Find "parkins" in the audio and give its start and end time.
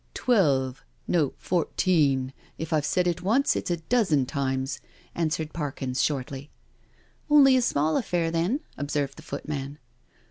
5.53-6.01